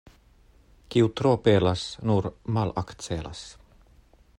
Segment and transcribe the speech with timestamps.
[0.95, 3.47] Kiu tro pelas, nur malakcelas.